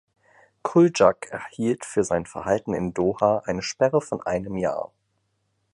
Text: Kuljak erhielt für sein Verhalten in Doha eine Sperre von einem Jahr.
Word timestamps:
Kuljak 0.63 1.27
erhielt 1.29 1.85
für 1.85 2.03
sein 2.03 2.25
Verhalten 2.25 2.73
in 2.73 2.91
Doha 2.91 3.43
eine 3.45 3.61
Sperre 3.61 4.01
von 4.01 4.19
einem 4.25 4.57
Jahr. 4.57 4.91